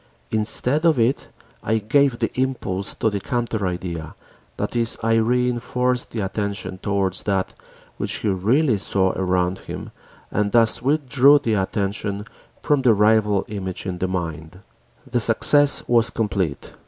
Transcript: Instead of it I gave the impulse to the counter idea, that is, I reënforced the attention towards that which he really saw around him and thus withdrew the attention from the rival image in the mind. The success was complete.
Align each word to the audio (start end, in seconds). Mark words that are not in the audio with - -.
Instead 0.31 0.83
of 0.83 0.97
it 0.97 1.27
I 1.61 1.77
gave 1.77 2.17
the 2.17 2.31
impulse 2.33 2.95
to 2.95 3.11
the 3.11 3.19
counter 3.19 3.67
idea, 3.67 4.15
that 4.57 4.75
is, 4.75 4.97
I 5.03 5.17
reënforced 5.17 6.09
the 6.09 6.21
attention 6.21 6.79
towards 6.79 7.21
that 7.21 7.53
which 7.97 8.15
he 8.15 8.29
really 8.29 8.79
saw 8.79 9.11
around 9.11 9.59
him 9.59 9.91
and 10.31 10.51
thus 10.53 10.81
withdrew 10.81 11.37
the 11.37 11.53
attention 11.53 12.25
from 12.63 12.81
the 12.81 12.95
rival 12.95 13.45
image 13.47 13.85
in 13.85 13.99
the 13.99 14.07
mind. 14.07 14.61
The 15.05 15.19
success 15.19 15.83
was 15.87 16.09
complete. 16.09 16.73